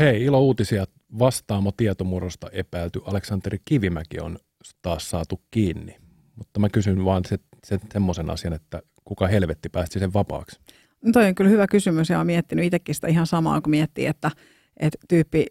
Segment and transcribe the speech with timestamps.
[0.00, 0.84] Hei, ilo uutisia.
[1.18, 4.38] Vastaamo tietomurrosta epäilty Aleksanteri Kivimäki on
[4.82, 5.96] taas saatu kiinni.
[6.36, 10.60] Mutta mä kysyn vaan se, se, semmoisen asian, että kuka helvetti päästi sen vapaaksi?
[11.04, 14.06] No toi on kyllä hyvä kysymys ja olen miettinyt itsekin sitä ihan samaa, kun miettii,
[14.06, 14.30] että,
[14.76, 15.46] että tyyppi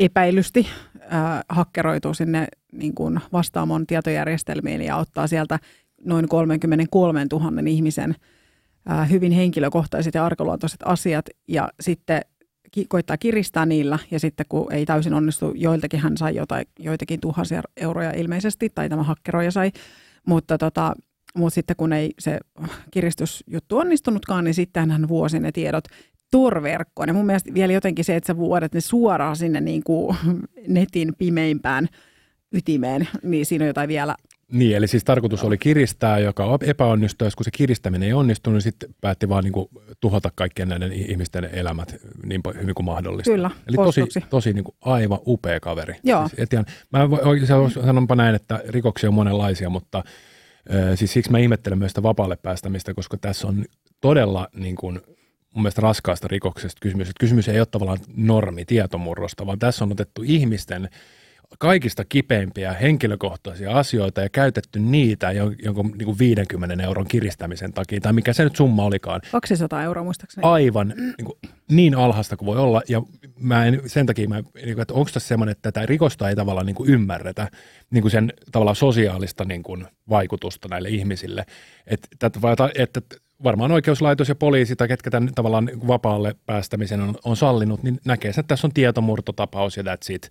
[0.00, 0.66] epäilysti
[1.02, 5.58] äh, hakkeroituu sinne niin kuin vastaamon tietojärjestelmiin ja ottaa sieltä
[6.04, 8.14] noin 33 000 ihmisen
[8.90, 12.22] äh, hyvin henkilökohtaiset ja arkaluontoiset asiat ja sitten
[12.70, 17.20] ki- koittaa kiristää niillä ja sitten kun ei täysin onnistu, joiltakin hän sai jotain, joitakin
[17.20, 19.72] tuhansia euroja ilmeisesti tai tämä hakkeroija sai,
[20.26, 20.94] mutta tota,
[21.34, 22.38] mutta sitten kun ei se
[22.90, 25.84] kiristysjuttu onnistunutkaan, niin sitten hän vuosi ne tiedot
[26.30, 27.08] torverkkoon.
[27.08, 30.16] Ja mun mielestä vielä jotenkin se, että sä vuodet ne suoraan sinne niin kuin
[30.68, 31.88] netin pimeimpään
[32.52, 34.14] ytimeen, niin siinä on jotain vielä
[34.52, 38.62] niin, eli siis tarkoitus oli kiristää, joka epäonnistui, ja kun se kiristäminen ei onnistunut, niin
[38.62, 39.68] sitten päätti vaan niin kuin
[40.00, 41.96] tuhota kaikkien näiden ihmisten elämät
[42.26, 43.30] niin hyvin kuin mahdollista.
[43.30, 45.94] Kyllä, Eli tosi, tosi niin kuin aivan upea kaveri.
[46.04, 46.28] Joo.
[46.28, 47.08] Siis etian, mä
[47.84, 50.04] sanonpa näin, että rikoksia on monenlaisia, mutta
[50.94, 53.64] siis siksi mä ihmettelen myös sitä vapaalle päästämistä, koska tässä on
[54.00, 55.00] todella niin kuin,
[55.54, 57.08] mun mielestä raskaasta rikoksesta kysymys.
[57.08, 60.88] Että kysymys ei ole tavallaan normi tietomurrosta, vaan tässä on otettu ihmisten
[61.58, 65.32] kaikista kipeimpiä henkilökohtaisia asioita ja käytetty niitä
[65.62, 69.20] jonkun niin kuin 50 euron kiristämisen takia, tai mikä se nyt summa olikaan.
[69.32, 70.48] 200 euroa muistaakseni.
[70.48, 71.38] Aivan niin, kuin,
[71.70, 73.02] niin alhasta kuin voi olla, ja
[73.40, 76.36] mä en, sen takia mä, niin kuin, että onko tässä semmoinen, että tätä rikosta ei
[76.36, 77.48] tavallaan niin kuin ymmärretä,
[77.90, 81.46] niin kuin sen tavallaan sosiaalista niin kuin, vaikutusta näille ihmisille.
[81.86, 83.00] Että, että, että
[83.44, 88.28] varmaan oikeuslaitos ja poliisi tai ketkä tämän tavallaan vapaalle päästämisen on, on sallinut, niin näkee
[88.28, 90.30] että tässä on tietomurtotapaus ja that's it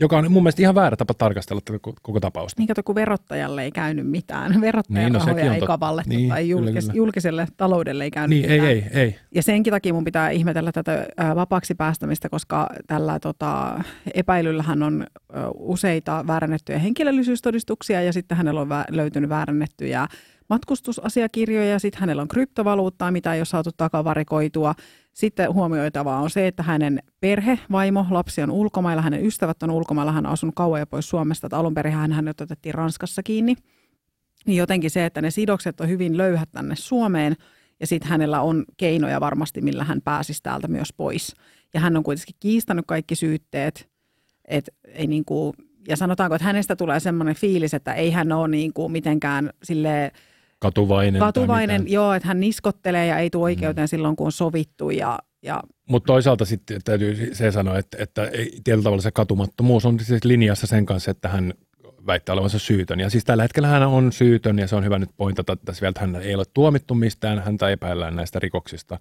[0.00, 2.60] joka on mun mielestä ihan väärä tapa tarkastella tätä koko tapausta.
[2.60, 4.60] Niin kato, kun verottajalle ei käynyt mitään.
[4.60, 5.66] Verottajan niin, no, rahoja ei tot...
[5.66, 6.92] kavallettu niin, tai julkis- kyllä, kyllä.
[6.94, 8.70] julkiselle taloudelle ei käynyt niin, mitään.
[8.70, 9.16] Ei, ei, ei.
[9.34, 13.80] Ja senkin takia mun pitää ihmetellä tätä vapaaksi päästämistä, koska tällä tota,
[14.14, 15.06] epäilyllähän on
[15.54, 20.08] useita väärännettyjä henkilöllisyystodistuksia ja sitten hänellä on vä- löytynyt väärännettyjä
[20.48, 24.74] matkustusasiakirjoja ja sitten hänellä on kryptovaluuttaa, mitä ei ole saatu takavarikoitua.
[25.14, 30.12] Sitten huomioitavaa on se, että hänen perhe, vaimo, lapsi on ulkomailla, hänen ystävät on ulkomailla,
[30.12, 33.56] hän on asunut kauan ja pois Suomesta, että alun perin hän otettiin Ranskassa kiinni.
[34.46, 37.36] Niin jotenkin se, että ne sidokset on hyvin löyhät tänne Suomeen
[37.80, 41.36] ja sitten hänellä on keinoja varmasti, millä hän pääsisi täältä myös pois.
[41.74, 43.88] Ja hän on kuitenkin kiistänyt kaikki syytteet,
[44.44, 45.52] että ei niin kuin,
[45.88, 50.10] ja sanotaanko, että hänestä tulee semmoinen fiilis, että ei hän ole niin kuin mitenkään silleen,
[50.58, 51.20] Katuvainen.
[51.20, 53.88] Katuvainen, joo, että hän niskottelee ja ei tule oikeuteen mm.
[53.88, 54.90] silloin, kun on sovittu.
[54.90, 55.62] Ja, ja...
[55.88, 58.30] Mutta toisaalta sitten täytyy se sanoa, että, että
[58.64, 61.54] tietyllä tavalla se katumattomuus on siis linjassa sen kanssa, että hän
[62.06, 63.00] väittää olevansa syytön.
[63.00, 65.80] Ja siis tällä hetkellä hän on syytön ja se on hyvä nyt pointata, että tässä
[65.80, 68.98] vielä, että hän ei ole tuomittu mistään, häntä epäillään näistä rikoksista.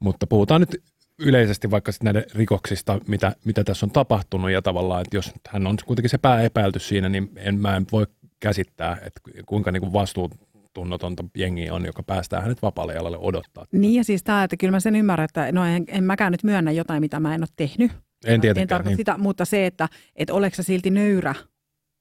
[0.00, 0.82] Mutta puhutaan nyt
[1.18, 5.76] yleisesti vaikka näiden rikoksista, mitä, mitä tässä on tapahtunut ja tavallaan, että jos hän on
[5.86, 8.06] kuitenkin se pääepäilty siinä, niin en, mä en voi
[8.40, 10.32] käsittää, että kuinka niin kuin vastuut
[10.74, 13.64] tunnotonta jengiä on, joka päästää hänet vapaalle jalalle odottaa.
[13.72, 16.44] Niin ja siis tämä, että kyllä mä sen ymmärrän, että no en, en mäkään nyt
[16.44, 17.92] myönnä jotain, mitä mä en ole tehnyt.
[18.26, 18.62] En tietenkään.
[18.62, 18.96] En tarkoita niin.
[18.96, 21.34] sitä, mutta se, että, että oleks sä silti nöyrä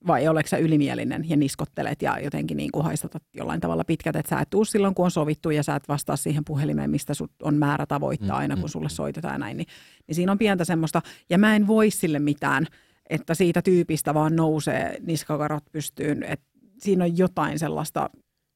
[0.08, 4.30] vai oleks sä ylimielinen ja niskottelet ja jotenkin niin kuin haistatat jollain tavalla pitkät, että
[4.30, 7.32] sä et tuu silloin, kun on sovittu ja sä et vastaa siihen puhelimeen, mistä sut
[7.44, 8.96] on määrä tavoittaa mm, aina, kun mm, sulle mm.
[8.96, 9.58] soitetaan ja näin.
[9.58, 9.68] Niin,
[10.08, 12.68] niin siinä on pientä semmoista, ja mä en voi sille mitään,
[13.10, 16.46] että siitä tyypistä vaan nousee niskakarot pystyyn, että
[16.78, 18.10] siinä on jotain sellaista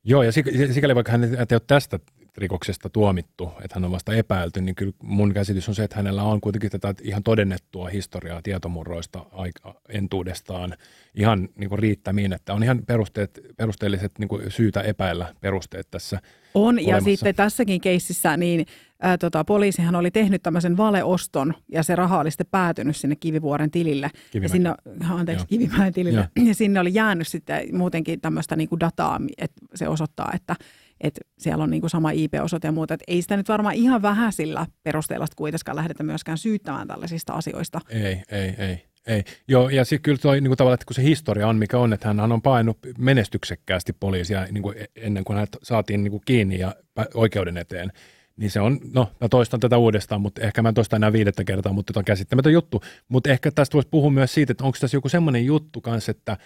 [0.03, 0.31] Joo, ja
[0.71, 1.99] sikäli vaikka hän ei ole tästä
[2.37, 6.23] rikoksesta tuomittu, että hän on vasta epäilty, niin kyllä mun käsitys on se, että hänellä
[6.23, 10.73] on kuitenkin tätä ihan todennettua historiaa tietomurroista aika entuudestaan
[11.15, 16.21] ihan niin kuin riittämiin, että on ihan perusteet, perusteelliset niin kuin syytä epäillä perusteet tässä
[16.53, 16.91] On, olemassa.
[16.91, 18.65] ja sitten tässäkin keississä niin
[19.01, 23.71] ää, tota, poliisihan oli tehnyt tämmöisen valeoston, ja se raha oli sitten päätynyt sinne Kivivuoren
[23.71, 24.11] tilille.
[24.33, 24.73] Ja sinne,
[25.09, 26.27] anteeksi, Kivimäen tilille.
[26.35, 26.43] Ja.
[26.43, 30.55] ja sinne oli jäänyt sitten muutenkin tämmöistä niin kuin dataa, että se osoittaa, että
[31.03, 32.93] että siellä on niin kuin sama IP-osoite ja muuta.
[32.93, 37.81] Että ei sitä nyt varmaan ihan vähäisillä perusteella kuitenkaan lähdetä myöskään syyttämään tällaisista asioista.
[37.89, 38.91] Ei, ei, ei.
[39.07, 39.23] Ei.
[39.47, 41.93] Joo, ja sitten kyllä toi niin kuin tavallaan, että kun se historia on mikä on,
[41.93, 46.21] että hän on painut menestyksekkäästi poliisia niin kuin e-, ennen kuin hän saatiin niin kuin
[46.25, 46.75] kiinni ja
[47.13, 47.91] oikeuden eteen,
[48.37, 51.43] niin se on, no mä toistan tätä uudestaan, mutta ehkä mä en toista enää viidettä
[51.43, 52.83] kertaa, mutta tämä on käsittämätön juttu.
[53.07, 56.37] Mutta ehkä tästä voisi puhua myös siitä, että onko tässä joku semmoinen juttu kanssa, että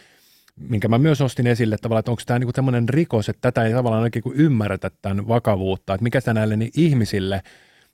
[0.60, 3.74] minkä mä myös ostin esille tavallaan, että onko tämä niinku tämmöinen rikos, että tätä ei
[3.74, 7.42] tavallaan oikein kuin ymmärretä tämän vakavuutta, että mikä sitä näille niin ihmisille,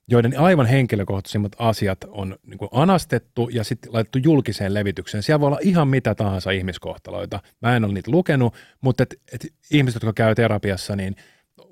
[0.08, 5.24] joiden aivan henkilökohtaisimmat asiat on niin kuin anastettu ja sitten laitettu julkiseen levitykseen.
[5.24, 7.40] Siellä voi olla ihan mitä tahansa ihmiskohtaloita.
[7.62, 11.16] Mä en ole niitä lukenut, mutta et, et ihmiset, jotka käy terapiassa, niin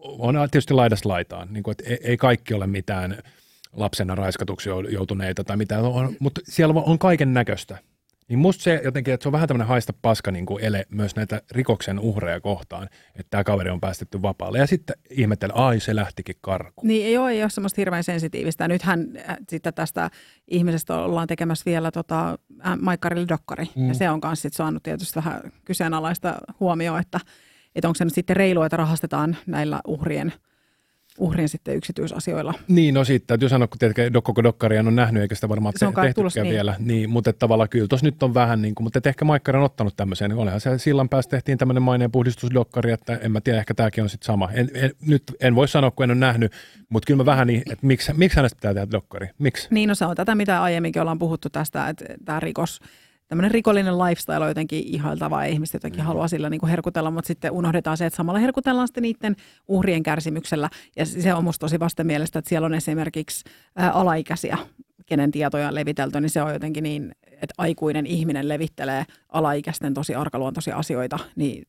[0.02, 1.54] on tietysti laidas laitaan.
[1.54, 3.18] Niin kuin, että ei kaikki ole mitään
[3.74, 7.78] lapsena raiskatuksi joutuneita tai mitä, on, mutta siellä on kaiken näköistä.
[8.30, 11.16] Niin musta se jotenkin, että se on vähän tämmöinen haista paska niin kuin ele myös
[11.16, 12.84] näitä rikoksen uhreja kohtaan,
[13.16, 14.58] että tämä kaveri on päästetty vapaalle.
[14.58, 16.88] Ja sitten ihmetellä, ai se lähtikin karkuun.
[16.88, 18.68] Niin ei ole, ei ole semmoista hirveän sensitiivistä.
[18.68, 20.10] Nythän äh, sitten tästä
[20.48, 22.30] ihmisestä ollaan tekemässä vielä tota,
[22.68, 23.66] äh, Maikkarille dokkari.
[23.76, 23.88] Mm.
[23.88, 27.20] Ja se on myös saanut tietysti vähän kyseenalaista huomioon, että,
[27.76, 30.34] että onko se nyt sitten reilua, että rahastetaan näillä uhrien–
[31.19, 32.54] uhrien sitten yksityisasioilla.
[32.68, 35.88] Niin, no sitten täytyy sanoa, kun tietenkin koko dokkaria on nähnyt, eikä sitä varmaan se
[35.88, 36.48] on tehtykään tulos, niin.
[36.48, 36.75] vielä.
[36.80, 39.95] Niin, mutta tavallaan kyllä tuossa nyt on vähän, niin kuin, mutta ehkä Maikkari on ottanut
[39.98, 40.30] tämmöisen.
[40.30, 44.04] Niin olihan se sillan päässä tehtiin tämmöinen maineen puhdistusdokkari, että en mä tiedä, ehkä tämäkin
[44.04, 44.50] on sitten sama.
[44.54, 46.51] En, en, nyt en voi sanoa, kun en ole nähnyt,
[46.89, 49.30] mutta kyllä mä vähän niin, että miksi, miksi hänestä pitää tehdä dokkari?
[49.39, 49.68] Miksi?
[49.71, 52.80] Niin, no se on tätä, mitä aiemminkin ollaan puhuttu tästä, että tämä rikos
[53.30, 56.06] tämmöinen rikollinen lifestyle on jotenkin ihailtavaa ja ihmiset jotenkin mm.
[56.08, 59.36] haluaa sillä niin kuin herkutella, mutta sitten unohdetaan se, että samalla herkutellaan sitten niiden
[59.68, 60.70] uhrien kärsimyksellä.
[60.96, 63.44] Ja se on musta tosi vastenmielestä, että siellä on esimerkiksi
[63.76, 64.58] ää, alaikäisiä,
[65.06, 70.16] kenen tietoja on levitelty, niin se on jotenkin niin, että aikuinen ihminen levittelee alaikäisten tosi
[70.16, 71.64] arkaluontoisia asioita, niin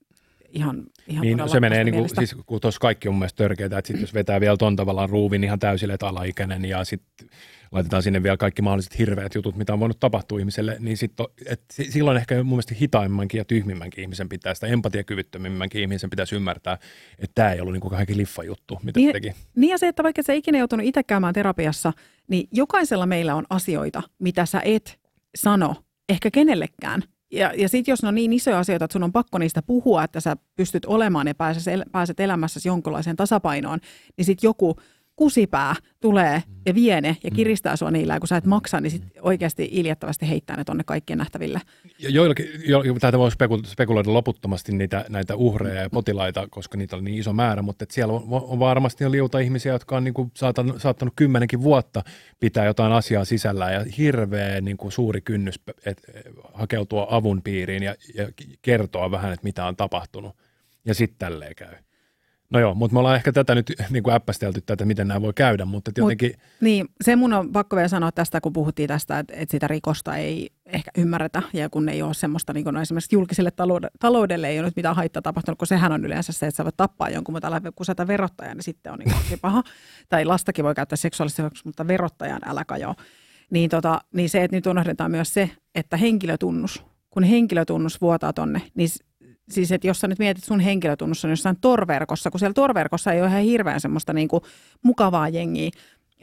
[0.51, 3.89] ihan, ihan niin, se menee, niin kuin, siis kun tuossa kaikki on mielestäni törkeää, että
[3.89, 7.29] sit jos vetää vielä ton tavallaan ruuvin ihan täysille, että alaikäinen ja sitten
[7.73, 11.27] laitetaan sinne vielä kaikki mahdolliset hirveät jutut, mitä on voinut tapahtua ihmiselle, niin sit on,
[11.47, 16.79] et silloin ehkä mun mielestä hitaimmankin ja tyhmimmänkin ihmisen pitää, sitä empatiakyvyttömimmänkin ihmisen pitäisi ymmärtää,
[17.19, 19.33] että tämä ei ollut niin kuin kaikki liffa juttu, mitä niin, teki.
[19.57, 21.93] Niin ja se, että vaikka sä ikinä joutunut itse käymään terapiassa,
[22.29, 25.01] niin jokaisella meillä on asioita, mitä sä et
[25.37, 25.75] sano
[26.09, 27.03] ehkä kenellekään.
[27.33, 30.05] Ja, ja sitten jos ne on niin isoja asioita, että sun on pakko niistä puhua,
[30.05, 33.79] että sä pystyt olemaan ja pääset, pääset elämässäsi jonkinlaiseen tasapainoon,
[34.17, 34.77] niin sitten joku–
[35.21, 37.37] kusipää tulee ja vie ne ja mm.
[37.37, 41.19] kiristää sua niillä, kun sä et maksa, niin sit oikeasti iljettävästi heittää ne tonne kaikkien
[41.19, 41.61] nähtäville.
[41.99, 43.31] Ja joillakin, jo, täältä voi
[43.65, 47.91] spekuloida loputtomasti niitä, näitä uhreja ja potilaita, koska niitä on niin iso määrä, mutta et
[47.91, 52.03] siellä on, on varmasti liuta ihmisiä, jotka on niin kuin saattanut, saattanut kymmenenkin vuotta
[52.41, 56.03] pitää jotain asiaa sisällä ja hirveä niin kuin suuri kynnys et,
[56.55, 58.29] hakeutua avun piiriin ja, ja
[58.63, 60.37] kertoa vähän, että mitä on tapahtunut.
[60.85, 61.75] Ja sitten tälleen käy.
[62.51, 65.33] No joo, mutta me ollaan ehkä tätä nyt niin kuin äppästelty tätä, miten nämä voi
[65.35, 66.31] käydä, mutta jotenkin...
[66.31, 69.69] Mut, niin, se mun on pakko vielä sanoa tästä, kun puhuttiin tästä, että, että sitä
[69.69, 73.51] rikosta ei ehkä ymmärretä ja kun ei ole semmoista, niin kuin no esimerkiksi julkiselle
[74.01, 76.77] taloudelle, ei ole nyt mitään haittaa tapahtunut, kun sehän on yleensä se, että sä voit
[76.77, 78.99] tappaa jonkun, mutta älä kusata verottajan, niin sitten on
[79.29, 79.63] niin paha.
[80.09, 82.95] tai lastakin voi käyttää seksuaalisesti, mutta verottajan älä kajoa.
[83.51, 88.63] Niin, tota, niin se, että nyt unohdetaan myös se, että henkilötunnus, kun henkilötunnus vuotaa tonne,
[88.75, 88.89] niin
[89.53, 93.21] siis että jos sä nyt mietit sun henkilötunnussa on jossain torverkossa, kun siellä torverkossa ei
[93.21, 94.43] ole ihan hirveän semmoista niin kuin
[94.83, 95.71] mukavaa jengiä,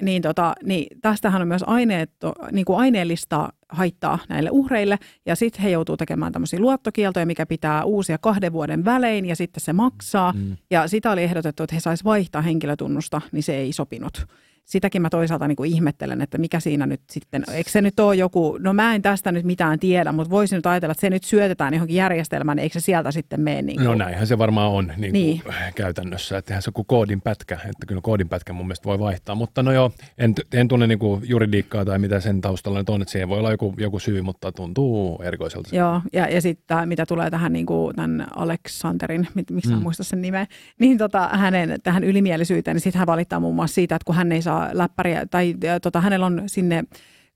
[0.01, 2.11] niin, tota, niin tästähän on myös aineet,
[2.51, 7.83] niin kuin aineellista haittaa näille uhreille, ja sitten he joutuu tekemään tämmöisiä luottokieltoja, mikä pitää
[7.83, 10.57] uusia kahden vuoden välein, ja sitten se maksaa, mm.
[10.71, 14.27] ja sitä oli ehdotettu, että he saisi vaihtaa henkilötunnusta, niin se ei sopinut
[14.67, 18.15] sitäkin mä toisaalta niin kuin ihmettelen, että mikä siinä nyt sitten, eikö se nyt ole
[18.15, 21.23] joku, no mä en tästä nyt mitään tiedä, mutta voisin nyt ajatella, että se nyt
[21.23, 23.61] syötetään johonkin järjestelmään, niin eikö se sieltä sitten mene?
[23.61, 23.85] Niin kuin...
[23.85, 25.41] No näinhän se varmaan on niin niin.
[25.75, 28.99] käytännössä, että eihän se on kuin koodin pätkä, että kyllä koodin pätkä mun mielestä voi
[28.99, 32.89] vaihtaa, mutta no joo, en, en tunne niin kuin juridiikkaa tai mitä sen taustalla nyt
[32.89, 35.75] on, että siihen voi olla joku, joku syy, mutta tuntuu erikoiselta.
[35.75, 39.81] Joo, ja, ja sitten mitä tulee tähän niin kuin tämän Aleksanterin, miksi mm.
[39.81, 40.47] muista sen nimeä,
[40.79, 44.31] niin tota, hänen tähän ylimielisyyteen, niin sitten hän valittaa muun muassa siitä, että kun hän
[44.31, 46.83] ei saa läppäriä, tai tota, hänellä on sinne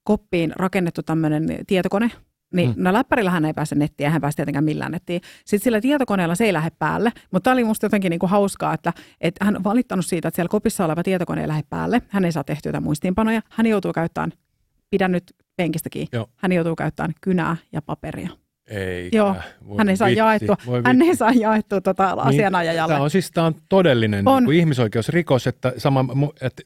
[0.04, 2.10] koppiin rakennettu tämmöinen tietokone,
[2.54, 2.74] niin mm.
[2.82, 5.20] no läppärillä hän ei pääse nettiin, hän pääse tietenkään millään nettiin.
[5.44, 8.92] Sitten sillä tietokoneella se ei lähde päälle, mutta tämä oli musta jotenkin niinku hauskaa, että,
[9.20, 12.02] että hän on valittanut siitä, että siellä kopissa oleva tietokone ei lähde päälle.
[12.08, 13.42] Hän ei saa tehtyä muistiinpanoja.
[13.50, 14.32] Hän joutuu käyttämään,
[14.90, 15.24] pidän nyt
[15.56, 16.26] penkistäkin, Joo.
[16.36, 18.28] hän joutuu käyttämään kynää ja paperia.
[18.66, 19.16] Eikä.
[19.16, 19.36] Joo,
[19.78, 22.92] hän ei saa jaettua, hän ei saa jaettua tota asianajajalle.
[22.94, 24.44] Tämä on siis tämä on todellinen on.
[24.44, 26.04] Niin ihmisoikeusrikos, että, sama,
[26.40, 26.62] että,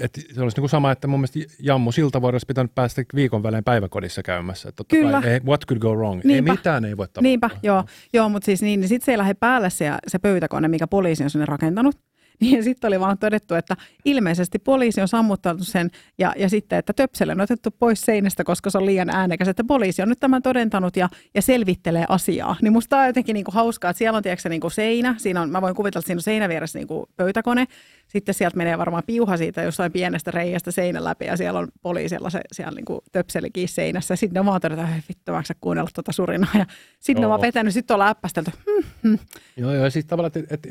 [0.00, 3.42] että se olisi niin kuin sama, että mun mielestä Jammu Siltavuori olisi pitänyt päästä viikon
[3.42, 4.72] välein päiväkodissa käymässä.
[4.72, 5.22] Totta Kyllä.
[5.22, 6.20] Kai, what could go wrong?
[6.24, 6.52] Niinpä.
[6.52, 7.22] Ei mitään ei voi tapahtua.
[7.22, 10.68] Niinpä, joo, joo mutta siis niin, niin sitten se ei lähde päälle se, se pöytäkone,
[10.68, 12.07] mikä poliisi on sinne rakentanut.
[12.40, 16.92] Niin sitten oli vaan todettu, että ilmeisesti poliisi on sammuttanut sen ja, ja sitten, että
[16.92, 19.48] töpsele on otettu pois seinästä, koska se on liian äänekäs.
[19.48, 22.56] Että poliisi on nyt tämän todentanut ja, ja selvittelee asiaa.
[22.62, 25.14] Niin musta tämä on jotenkin niinku hauskaa, että siellä on tiedätkö, niinku seinä.
[25.18, 27.66] Siinä on, mä voin kuvitella, että siinä on seinä vieressä niinku pöytäkone.
[28.06, 32.30] Sitten sieltä menee varmaan piuha siitä jossain pienestä reiästä seinän läpi ja siellä on poliisilla
[32.30, 34.16] se siellä niinku töpselikin seinässä.
[34.16, 36.50] Sitten on vaan todeta, että vittu, mä kuunnella tuota surinaa.
[36.58, 36.66] Ja
[37.00, 38.50] sitten on vaan vetänyt, sitten ollaan äppästelty.
[38.50, 39.18] Hmm, hmm.
[39.56, 40.66] Joo, joo, siis tavallaan, että et,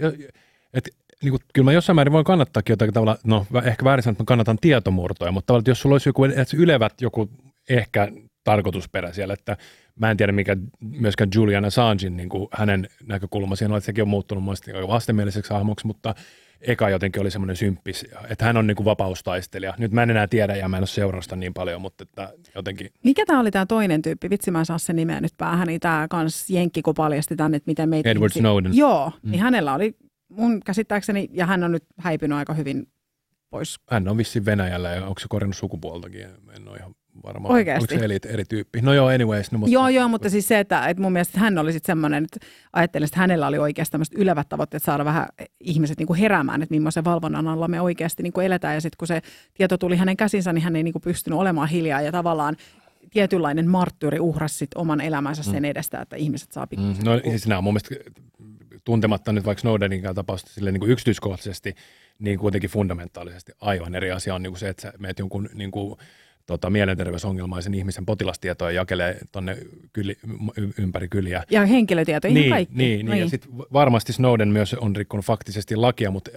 [0.73, 0.89] et,
[1.23, 4.23] niin kuin, kyllä mä jossain määrin voin kannattaakin jotakin tavalla, no ehkä väärin sanoa, että
[4.23, 6.25] mä kannatan tietomurtoja, mutta tavallaan, jos sulla olisi joku
[6.57, 7.29] ylevät joku
[7.69, 8.07] ehkä
[8.43, 9.57] tarkoitusperä siellä, että
[9.99, 14.01] mä en tiedä mikä myöskään Julian Assangein niin kuin hänen näkökulma siinä on, että sekin
[14.01, 16.15] on muuttunut muista vastenmieliseksi hahmoksi, mutta
[16.61, 19.73] eka jotenkin oli semmoinen symppis, että hän on niin kuin vapaustaistelija.
[19.77, 22.91] Nyt mä en enää tiedä ja mä en ole seurasta niin paljon, mutta että jotenkin.
[23.03, 24.29] Mikä tämä oli tämä toinen tyyppi?
[24.29, 27.57] Vitsi mä en saa sen nimeä nyt päähän, niin tämä kans Jenkki, kun paljasti tänne,
[27.57, 28.09] että miten meitä...
[28.09, 28.77] Edward Snowden.
[28.77, 29.31] Joo, mm.
[29.31, 29.95] niin hänellä oli
[30.29, 32.87] mun käsittääkseni, ja hän on nyt häipynyt aika hyvin
[33.49, 33.79] pois.
[33.89, 36.21] Hän on vissiin Venäjällä ja onko se korjannut sukupuoltakin?
[36.55, 37.49] En ole ihan varma.
[37.49, 37.95] Oikeasti?
[37.95, 38.81] Oliko se eri, eri tyyppi?
[38.81, 39.51] No joo, anyways.
[39.51, 39.73] No, mutta...
[39.73, 43.05] Joo, joo, mutta siis se, että, että mun mielestä hän oli sitten semmoinen, että ajattelin,
[43.05, 45.27] että hänellä oli oikeasti tämmöiset ylevät tavoitteet saada vähän
[45.59, 48.75] ihmiset niin kuin heräämään, että millaisen valvonnan alla me oikeasti niin kuin eletään.
[48.75, 49.21] Ja sitten kun se
[49.53, 52.55] tieto tuli hänen käsinsä, niin hän ei niin kuin pystynyt olemaan hiljaa ja tavallaan
[53.09, 55.65] tietynlainen marttyyri uhrasi sit oman elämänsä sen mm.
[55.65, 57.03] edestä, että ihmiset saa pikkusen.
[57.03, 57.95] Mm, no siis nämä on mun mielestä
[58.87, 61.75] tuntematta nyt vaikka Snowdenin tapausta sille niin kuin yksityiskohtaisesti,
[62.19, 65.71] niin kuitenkin fundamentaalisesti aivan eri asia on niin kuin se, että sä meet jonkun niin
[65.71, 65.99] kuin,
[66.47, 69.57] tota, mielenterveysongelmaisen ihmisen potilastietoja jakelee tuonne
[69.93, 70.17] kyli,
[70.79, 71.43] ympäri kyliä.
[71.51, 72.75] Ja henkilötietoja, niin, kaikki.
[72.75, 73.19] Niin, niin.
[73.19, 76.31] ja sitten varmasti Snowden myös on rikkonut faktisesti lakia, mutta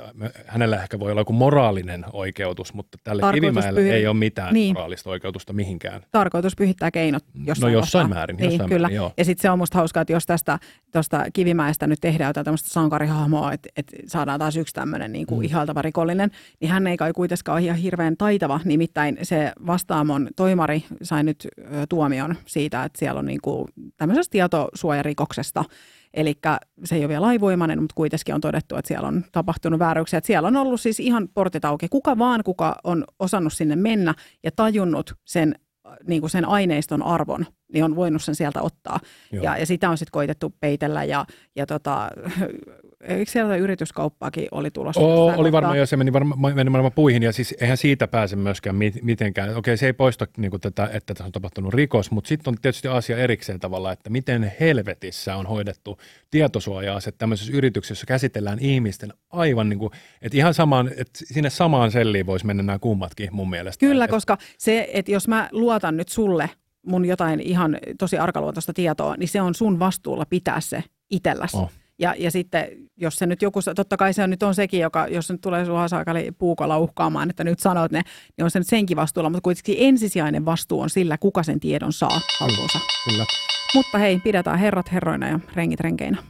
[0.47, 3.90] hänellä ehkä voi olla joku moraalinen oikeutus, mutta tälle Kivimäelle pyhi...
[3.90, 4.75] ei ole mitään niin.
[4.75, 6.02] moraalista oikeutusta mihinkään.
[6.12, 8.19] Tarkoitus pyhittää keinot jossain No jossain vastaan.
[8.19, 8.37] määrin.
[8.37, 8.87] Niin, jossain kyllä.
[8.87, 9.12] Määrin, joo.
[9.17, 10.59] Ja sitten se on musta hauskaa, että jos tästä
[10.93, 15.38] tuosta Kivimäestä nyt tehdään jotain tämmöistä sankarihahmoa, että, että saadaan taas yksi tämmöinen niin kuin
[15.38, 15.45] mm.
[15.45, 19.52] ihaltava rikollinen, niin hän ei kai kuitenkaan ole ihan hirveän taitava, nimittäin se
[20.00, 21.49] vastaamon toimari sai nyt
[21.88, 25.64] tuomion siitä, että siellä on niin kuin tämmöisestä tietosuojarikoksesta,
[26.14, 26.35] Eli
[26.85, 30.19] se ei ole vielä laivoimainen, mutta kuitenkin on todettu, että siellä on tapahtunut vääryyksiä.
[30.19, 31.88] Että siellä on ollut siis ihan portit auki.
[31.88, 34.14] Kuka vaan, kuka on osannut sinne mennä
[34.45, 35.54] ja tajunnut sen,
[36.07, 39.00] niin kuin sen aineiston arvon, niin on voinut sen sieltä ottaa.
[39.33, 41.26] Ja, ja sitä on sitten koitettu peitellä ja,
[41.57, 42.11] ja tota,
[43.00, 45.00] eikö siellä yrityskauppaakin oli tulossa?
[45.00, 48.37] Oo, oli varmaan jo, se meni varmaan, meni varmaan puihin ja siis eihän siitä pääse
[48.37, 49.57] myöskään mitenkään.
[49.57, 52.57] Okei, se ei poista niin kuin tätä, että tässä on tapahtunut rikos, mutta sitten on
[52.62, 55.99] tietysti asia erikseen tavalla, että miten helvetissä on hoidettu
[56.30, 59.90] tietosuoja-aset tämmöisessä yrityksessä, jossa käsitellään ihmisten aivan niin kuin,
[60.23, 63.87] että ihan samaan, että sinne samaan selliin voisi mennä nämä kummatkin mun mielestä.
[63.87, 66.50] Kyllä, että, koska se, että jos mä luotan nyt sulle
[66.87, 71.57] mun jotain ihan tosi arkaluontoista tietoa, niin se on sun vastuulla pitää se itselläsi.
[71.57, 71.71] Oh.
[72.00, 75.07] Ja, ja sitten, jos se nyt joku, totta kai se on nyt on sekin, joka,
[75.07, 78.02] jos se nyt tulee sua saakali puukolla uhkaamaan, että nyt sanot ne,
[78.37, 81.92] niin on se nyt senkin vastuulla, mutta kuitenkin ensisijainen vastuu on sillä, kuka sen tiedon
[81.92, 82.78] saa haltuunsa.
[83.11, 83.25] Kyllä.
[83.75, 86.23] Mutta hei, pidetään herrat herroina ja rengit renkeinä.